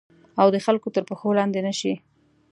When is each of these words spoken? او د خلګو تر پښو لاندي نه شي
او 0.41 0.47
د 0.53 0.57
خلګو 0.65 0.89
تر 0.95 1.03
پښو 1.09 1.29
لاندي 1.37 1.61
نه 1.67 1.73
شي 1.79 1.93